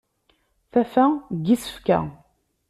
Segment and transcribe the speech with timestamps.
[0.71, 1.19] Tafa n
[1.55, 1.99] isefka.